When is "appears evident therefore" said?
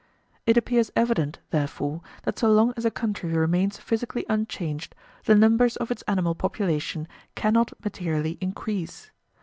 0.57-2.01